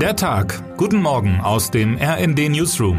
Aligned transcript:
Der 0.00 0.14
Tag. 0.14 0.76
Guten 0.76 1.00
Morgen 1.00 1.40
aus 1.40 1.70
dem 1.70 1.96
RND 1.96 2.50
Newsroom. 2.50 2.98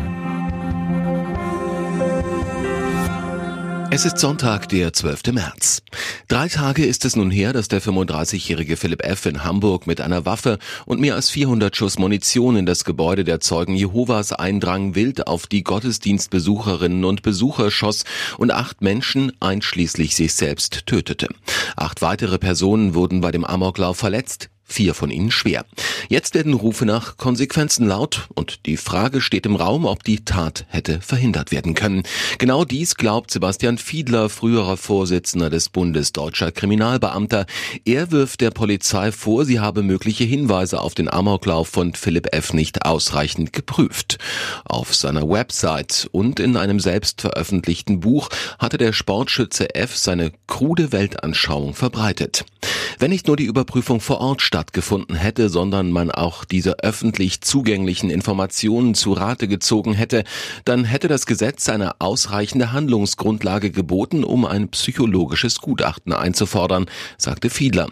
Es 3.91 4.03
ist 4.03 4.17
Sonntag, 4.17 4.67
der 4.69 4.93
12. 4.93 5.31
März. 5.31 5.83
Drei 6.27 6.47
Tage 6.47 6.83
ist 6.87 7.05
es 7.05 7.15
nun 7.15 7.29
her, 7.29 7.53
dass 7.53 7.67
der 7.67 7.83
35-jährige 7.83 8.77
Philipp 8.77 9.03
F. 9.03 9.27
in 9.27 9.43
Hamburg 9.43 9.85
mit 9.85 10.01
einer 10.01 10.25
Waffe 10.25 10.57
und 10.87 10.99
mehr 10.99 11.13
als 11.13 11.29
400 11.29 11.75
Schuss 11.75 11.99
Munition 11.99 12.55
in 12.55 12.65
das 12.65 12.83
Gebäude 12.83 13.23
der 13.23 13.41
Zeugen 13.41 13.75
Jehovas 13.75 14.33
eindrang, 14.33 14.95
wild 14.95 15.27
auf 15.27 15.45
die 15.45 15.63
Gottesdienstbesucherinnen 15.63 17.05
und 17.05 17.21
Besucher 17.21 17.69
schoss 17.69 18.05
und 18.39 18.49
acht 18.49 18.81
Menschen, 18.81 19.31
einschließlich 19.39 20.15
sich 20.15 20.33
selbst, 20.33 20.87
tötete. 20.87 21.27
Acht 21.75 22.01
weitere 22.01 22.39
Personen 22.39 22.95
wurden 22.95 23.21
bei 23.21 23.29
dem 23.29 23.45
Amoklauf 23.45 23.97
verletzt, 23.97 24.49
vier 24.67 24.93
von 24.93 25.09
ihnen 25.09 25.31
schwer. 25.31 25.65
Jetzt 26.09 26.35
werden 26.35 26.53
Rufe 26.53 26.85
nach 26.85 27.17
Konsequenzen 27.17 27.87
laut 27.87 28.27
und 28.35 28.65
die 28.65 28.77
Frage 28.77 29.21
steht 29.21 29.45
im 29.45 29.55
Raum, 29.55 29.85
ob 29.85 30.03
die 30.03 30.25
Tat 30.25 30.65
hätte 30.67 30.99
verhindert 31.01 31.51
werden 31.51 31.73
können. 31.73 32.03
Genau 32.37 32.65
dies 32.65 32.95
glaubt 32.95 33.31
Sebastian 33.31 33.77
Fiedler, 33.77 34.29
früherer 34.29 34.77
Vorsitzender 34.77 35.49
des 35.49 35.69
Bundes 35.69 36.11
deutscher 36.11 36.51
Kriminalbeamter. 36.51 37.45
Er 37.85 38.11
wirft 38.11 38.41
der 38.41 38.51
Polizei 38.51 39.11
vor, 39.11 39.45
sie 39.45 39.59
habe 39.59 39.83
mögliche 39.83 40.25
Hinweise 40.25 40.81
auf 40.81 40.93
den 40.93 41.11
Amoklauf 41.11 41.69
von 41.69 41.93
Philipp 41.93 42.33
F. 42.33 42.53
nicht 42.53 42.85
ausreichend 42.85 43.53
geprüft. 43.53 44.17
Auf 44.65 44.93
seiner 44.93 45.27
Website 45.29 46.09
und 46.11 46.39
in 46.39 46.57
einem 46.57 46.79
selbst 46.79 47.21
veröffentlichten 47.21 48.01
Buch 48.01 48.29
hatte 48.59 48.77
der 48.77 48.91
Sportschütze 48.91 49.75
F. 49.75 49.95
seine 49.95 50.31
krude 50.47 50.91
Weltanschauung 50.91 51.73
verbreitet. 51.73 52.45
Wenn 52.99 53.11
nicht 53.11 53.27
nur 53.27 53.37
die 53.37 53.45
Überprüfung 53.45 54.01
vor 54.01 54.21
Ort 54.21 54.41
stattgefunden 54.41 55.15
hätte, 55.15 55.49
sondern 55.49 55.91
man 55.91 56.09
auch 56.09 56.45
diese 56.45 56.79
öffentlich 56.79 57.41
zugänglichen 57.41 58.09
Informationen 58.09 58.95
zu 58.95 59.13
Rate 59.13 59.47
gezogen 59.47 59.93
hätte, 59.93 60.23
dann 60.65 60.83
hätte 60.83 61.07
das 61.07 61.27
Gesetz 61.27 61.69
eine 61.69 62.01
ausreichende 62.01 62.71
Handlungsgrundlage 62.71 63.69
geboten, 63.69 64.23
um 64.23 64.45
ein 64.45 64.69
psychologisches 64.69 65.61
Gutachten 65.61 66.11
einzufordern, 66.11 66.87
sagte 67.19 67.51
Fiedler. 67.51 67.87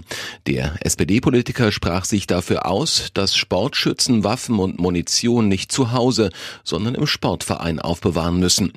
Der 0.47 0.73
SPD-Politiker 0.79 1.71
sprach 1.71 2.05
sich 2.05 2.25
dafür 2.25 2.65
aus, 2.65 3.11
dass 3.13 3.35
Sportschützen 3.35 4.23
Waffen 4.23 4.57
und 4.57 4.79
Munition 4.79 5.47
nicht 5.47 5.71
zu 5.71 5.91
Hause, 5.91 6.31
sondern 6.63 6.95
im 6.95 7.05
Sportverein 7.05 7.77
aufbewahren 7.77 8.39
müssen. 8.39 8.73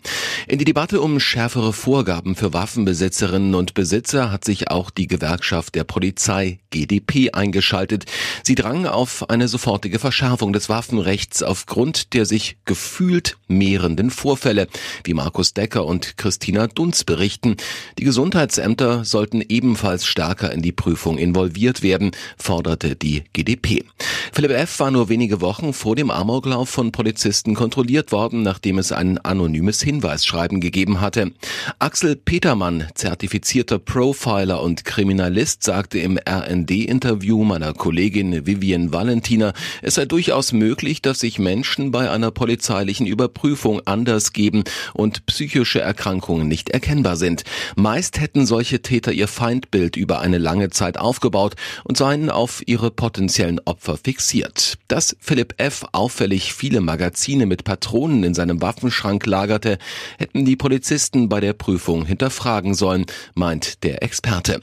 In 0.47 0.59
die 0.59 0.67
Debatte 0.67 1.01
um 1.01 1.21
schärfere 1.21 1.73
Vorgaben 1.73 2.37
für 2.37 2.53
Waffenbesitzerinnen 2.53 3.55
und 3.55 3.73
Besitzer 3.73 4.31
hat 4.31 4.45
sich 4.45 4.71
auch 4.71 4.91
die 4.91 5.07
Gewerkschaft 5.07 5.75
der 5.75 5.85
Polizei 5.85 6.18
Polizei 6.19 6.59
GDP 6.71 7.31
eingeschaltet. 7.31 8.05
Sie 8.43 8.57
drang 8.57 8.87
auf 8.87 9.31
eine 9.31 9.47
sofortige 9.47 10.01
Verschärfung 10.01 10.53
des 10.53 10.69
Waffenrechts 10.69 11.45
aufgrund 11.45 12.13
der 12.13 12.27
sich 12.27 12.57
gefühlt 12.65 13.37
mehrenden 13.47 14.11
Vorfälle, 14.11 14.67
wie 15.05 15.15
Markus 15.15 15.55
Decker 15.55 15.87
und 15.87 16.17
Christina 16.17 16.67
Dunz 16.67 17.05
berichten. 17.05 17.57
Die 17.99 18.05
Gesundheitsämter 18.05 19.05
sollten 19.05 19.43
ebenfalls 19.49 20.07
stärker 20.07 20.53
in 20.53 20.61
die 20.61 20.73
Prüfung 20.73 21.19
involviert 21.19 21.83
werden, 21.83 22.11
forderte 22.37 22.97
die 22.97 23.23
GDP. 23.33 23.85
Philipp 24.33 24.51
F. 24.51 24.81
war 24.81 24.91
nur 24.91 25.09
wenige 25.09 25.41
Wochen 25.41 25.73
vor 25.73 25.97
dem 25.97 26.11
Amoklauf 26.11 26.69
von 26.69 26.93
Polizisten 26.93 27.55
kontrolliert 27.55 28.13
worden, 28.13 28.43
nachdem 28.43 28.79
es 28.79 28.93
ein 28.93 29.19
anonymes 29.19 29.83
Hinweisschreiben 29.83 30.61
gegeben 30.61 31.01
hatte. 31.01 31.33
Axel 31.79 32.17
Petermann, 32.17 32.89
zertifizierter 32.95 33.79
Profiler 33.79 34.63
und 34.63 34.85
Kriminalist, 34.85 35.63
sagte 35.63 35.99
im 35.99 36.08
RND-Interview 36.17 37.45
meiner 37.45 37.75
Kollegin 37.75 38.47
Vivian 38.47 38.93
Valentina, 38.93 39.53
es 39.83 39.97
sei 39.97 40.07
durchaus 40.07 40.53
möglich, 40.53 41.03
dass 41.03 41.19
sich 41.19 41.39
Menschen 41.39 41.91
bei 41.91 42.09
einer 42.09 42.31
polizeilichen 42.31 43.07
Überprüfung 43.07 43.83
anders 43.85 44.33
geben 44.33 44.65
und 44.95 45.27
psychische 45.27 45.81
Erkrankungen 45.81 46.49
nicht 46.49 46.71
erkennbar 46.71 47.17
sind. 47.17 47.43
Meist 47.77 48.21
hätten 48.21 48.47
solche 48.47 48.81
Täter 48.81 49.13
ihr 49.13 49.29
Feindbild 49.29 49.97
über 49.97 50.21
eine 50.21 50.39
lange 50.39 50.71
Zeit 50.71 50.99
aufgebaut 50.99 51.57
und 51.85 51.99
seien 51.99 52.31
auf 52.31 52.63
ihre 52.67 52.91
potenziellen 52.91 53.61
Opfer 53.65 53.97
fixiert. 53.97 54.79
Dass 54.89 55.17
Philipp 55.21 55.55
F. 55.59 55.85
auffällig 55.93 56.55
viele 56.55 56.81
Magazine 56.81 57.47
mit 57.47 57.65
Patronen 57.65 58.25
in 58.25 58.35
seinem 58.35 58.63
Waffenschrank 58.63 59.27
lagerte, 59.27 59.79
hätten 60.19 60.45
die 60.45 60.57
Polizisten 60.57 61.29
bei 61.29 61.41
der 61.41 61.53
Prüfung 61.53 62.07
hinterfragen 62.07 62.75
sollen, 62.75 63.05
meint 63.35 63.83
der 63.83 64.03
Experte. 64.03 64.61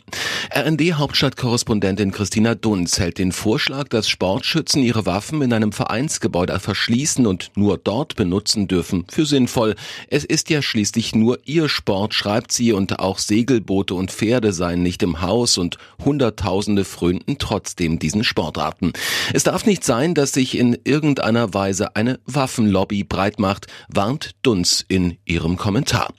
RND-Hauptstadtkorrespondentin 1.35 2.11
Christina 2.11 2.55
Dunz 2.55 2.99
hält 2.99 3.17
den 3.17 3.31
Vorschlag, 3.31 3.89
dass 3.89 4.07
Sportschützen 4.07 4.81
ihre 4.81 5.05
Waffen 5.05 5.41
in 5.41 5.53
einem 5.53 5.71
Vereinsgebäude 5.71 6.59
verschließen 6.59 7.27
und 7.27 7.51
nur 7.55 7.77
dort 7.77 8.15
benutzen 8.15 8.67
dürfen, 8.67 9.05
für 9.09 9.25
sinnvoll. 9.25 9.75
Es 10.09 10.23
ist 10.23 10.49
ja 10.49 10.61
schließlich 10.61 11.13
nur 11.13 11.39
ihr 11.45 11.67
Sport, 11.67 12.13
schreibt 12.13 12.51
sie, 12.51 12.71
und 12.71 12.99
auch 12.99 13.19
Segelboote 13.19 13.93
und 13.93 14.11
Pferde 14.11 14.53
seien 14.53 14.81
nicht 14.81 15.03
im 15.03 15.21
Haus 15.21 15.57
und 15.57 15.77
Hunderttausende 16.03 16.85
frönten 16.85 17.37
trotzdem 17.37 17.99
diesen 17.99 18.23
Sportarten. 18.23 18.93
Es 19.33 19.43
darf 19.43 19.65
nicht 19.65 19.83
sein, 19.83 20.13
dass 20.13 20.31
sich 20.31 20.57
in 20.57 20.77
irgendeiner 20.83 21.53
Weise 21.53 21.95
eine 21.95 22.19
Waffenlobby 22.25 23.03
breitmacht, 23.03 23.67
warnt 23.89 24.31
Dunz 24.41 24.85
in 24.87 25.17
ihrem 25.25 25.57
Kommentar. 25.57 26.13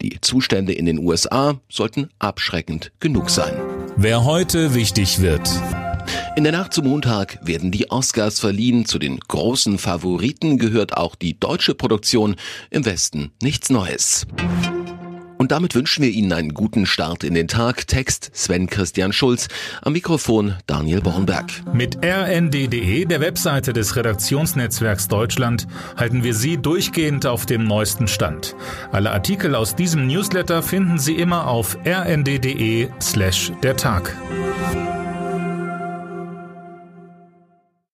Die 0.00 0.20
Zustände 0.20 0.72
in 0.72 0.86
den 0.86 0.98
USA 0.98 1.60
sollten 1.68 2.08
abschreckend 2.18 2.92
genug 3.00 3.30
sein. 3.30 3.69
Wer 3.96 4.24
heute 4.24 4.74
wichtig 4.74 5.20
wird. 5.20 5.48
In 6.36 6.44
der 6.44 6.52
Nacht 6.52 6.72
zum 6.72 6.86
Montag 6.86 7.38
werden 7.42 7.70
die 7.70 7.90
Oscars 7.90 8.40
verliehen. 8.40 8.86
Zu 8.86 8.98
den 8.98 9.18
großen 9.20 9.78
Favoriten 9.78 10.58
gehört 10.58 10.96
auch 10.96 11.14
die 11.14 11.38
deutsche 11.38 11.74
Produktion. 11.74 12.36
Im 12.70 12.84
Westen 12.84 13.32
nichts 13.42 13.70
Neues. 13.70 14.26
Und 15.40 15.52
damit 15.52 15.74
wünschen 15.74 16.02
wir 16.02 16.10
Ihnen 16.10 16.34
einen 16.34 16.52
guten 16.52 16.84
Start 16.84 17.24
in 17.24 17.32
den 17.32 17.48
Tag. 17.48 17.86
Text 17.86 18.30
Sven 18.34 18.66
Christian 18.66 19.10
Schulz. 19.10 19.48
Am 19.80 19.94
Mikrofon 19.94 20.56
Daniel 20.66 21.00
Bornberg. 21.00 21.50
Mit 21.72 21.96
rnd.de, 22.04 23.06
der 23.06 23.20
Webseite 23.22 23.72
des 23.72 23.96
Redaktionsnetzwerks 23.96 25.08
Deutschland, 25.08 25.66
halten 25.96 26.24
wir 26.24 26.34
Sie 26.34 26.58
durchgehend 26.58 27.24
auf 27.24 27.46
dem 27.46 27.64
neuesten 27.64 28.06
Stand. 28.06 28.54
Alle 28.92 29.12
Artikel 29.12 29.54
aus 29.54 29.74
diesem 29.74 30.06
Newsletter 30.08 30.62
finden 30.62 30.98
Sie 30.98 31.14
immer 31.14 31.46
auf 31.46 31.78
rnd.de 31.86 32.90
slash 33.00 33.50
der 33.62 33.78
Tag. 33.78 34.14